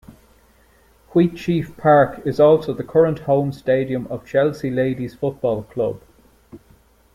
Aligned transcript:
Wheatsheaf 1.13 1.77
Park 1.77 2.25
is 2.25 2.39
also 2.39 2.73
the 2.73 2.83
current 2.83 3.19
home 3.19 3.51
stadium 3.51 4.07
of 4.07 4.25
Chelsea 4.25 4.71
Ladies 4.71 5.13
Football 5.13 5.61
Club. 5.61 6.01